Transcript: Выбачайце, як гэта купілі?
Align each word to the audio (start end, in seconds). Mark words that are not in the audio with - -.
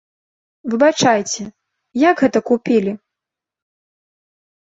Выбачайце, 0.73 1.43
як 2.09 2.15
гэта 2.23 2.39
купілі? 2.49 2.91